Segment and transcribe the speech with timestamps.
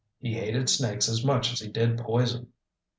[0.19, 2.53] He hated snakes as much as he did poison.